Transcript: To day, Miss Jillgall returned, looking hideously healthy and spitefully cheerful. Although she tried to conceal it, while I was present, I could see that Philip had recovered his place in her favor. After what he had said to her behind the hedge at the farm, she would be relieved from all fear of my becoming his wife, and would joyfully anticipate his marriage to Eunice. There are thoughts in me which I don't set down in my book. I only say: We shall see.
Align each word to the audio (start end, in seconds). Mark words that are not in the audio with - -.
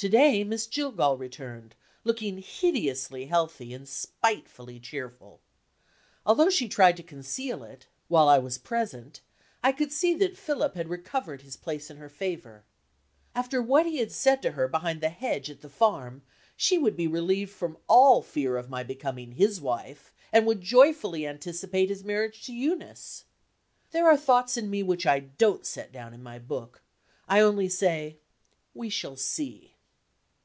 To 0.00 0.10
day, 0.10 0.44
Miss 0.44 0.66
Jillgall 0.66 1.16
returned, 1.18 1.74
looking 2.04 2.36
hideously 2.42 3.24
healthy 3.28 3.72
and 3.72 3.88
spitefully 3.88 4.78
cheerful. 4.78 5.40
Although 6.26 6.50
she 6.50 6.68
tried 6.68 6.98
to 6.98 7.02
conceal 7.02 7.62
it, 7.64 7.86
while 8.08 8.28
I 8.28 8.36
was 8.36 8.58
present, 8.58 9.22
I 9.62 9.72
could 9.72 9.90
see 9.90 10.12
that 10.16 10.36
Philip 10.36 10.74
had 10.74 10.90
recovered 10.90 11.40
his 11.40 11.56
place 11.56 11.88
in 11.88 11.96
her 11.96 12.10
favor. 12.10 12.66
After 13.34 13.62
what 13.62 13.86
he 13.86 13.96
had 13.96 14.12
said 14.12 14.42
to 14.42 14.50
her 14.50 14.68
behind 14.68 15.00
the 15.00 15.08
hedge 15.08 15.48
at 15.48 15.62
the 15.62 15.70
farm, 15.70 16.20
she 16.58 16.76
would 16.76 16.94
be 16.94 17.06
relieved 17.06 17.52
from 17.52 17.78
all 17.88 18.20
fear 18.20 18.58
of 18.58 18.68
my 18.68 18.82
becoming 18.82 19.32
his 19.32 19.62
wife, 19.62 20.12
and 20.30 20.46
would 20.46 20.60
joyfully 20.60 21.26
anticipate 21.26 21.88
his 21.88 22.04
marriage 22.04 22.44
to 22.44 22.52
Eunice. 22.52 23.24
There 23.92 24.04
are 24.06 24.18
thoughts 24.18 24.58
in 24.58 24.68
me 24.68 24.82
which 24.82 25.06
I 25.06 25.20
don't 25.20 25.64
set 25.64 25.90
down 25.90 26.12
in 26.12 26.22
my 26.22 26.38
book. 26.38 26.82
I 27.26 27.40
only 27.40 27.70
say: 27.70 28.18
We 28.74 28.90
shall 28.90 29.16
see. 29.16 29.72